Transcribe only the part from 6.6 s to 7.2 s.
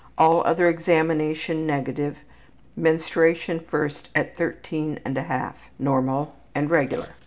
regular.